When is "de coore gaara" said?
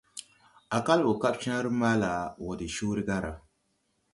2.59-3.31